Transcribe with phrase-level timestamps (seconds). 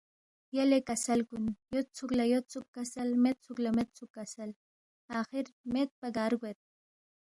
[0.57, 1.43] یلے کسل کُن
[1.75, 4.49] یودسُوک لہ یودسُوک کسل، میدسُوک لہ میدسُوک کسل،
[5.19, 6.59] آخرکار میدپا گار گوید